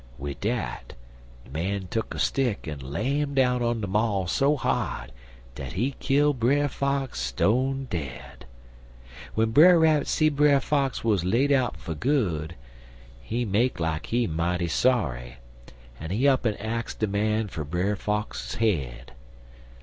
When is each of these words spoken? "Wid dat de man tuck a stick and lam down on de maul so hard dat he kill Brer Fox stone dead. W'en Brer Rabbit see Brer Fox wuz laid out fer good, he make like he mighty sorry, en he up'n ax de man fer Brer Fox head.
"Wid 0.17 0.41
dat 0.41 0.93
de 1.45 1.51
man 1.51 1.85
tuck 1.85 2.15
a 2.15 2.17
stick 2.17 2.65
and 2.65 2.81
lam 2.81 3.35
down 3.35 3.61
on 3.61 3.81
de 3.81 3.87
maul 3.87 4.25
so 4.25 4.55
hard 4.57 5.11
dat 5.53 5.73
he 5.73 5.91
kill 5.99 6.33
Brer 6.33 6.67
Fox 6.67 7.19
stone 7.19 7.85
dead. 7.87 8.45
W'en 9.35 9.51
Brer 9.51 9.77
Rabbit 9.77 10.07
see 10.07 10.29
Brer 10.29 10.59
Fox 10.59 11.03
wuz 11.03 11.17
laid 11.23 11.51
out 11.51 11.77
fer 11.77 11.93
good, 11.93 12.55
he 13.21 13.45
make 13.45 13.79
like 13.79 14.07
he 14.07 14.25
mighty 14.25 14.67
sorry, 14.67 15.35
en 15.99 16.09
he 16.09 16.27
up'n 16.27 16.55
ax 16.55 16.95
de 16.95 17.05
man 17.05 17.47
fer 17.47 17.63
Brer 17.63 17.95
Fox 17.95 18.55
head. 18.55 19.11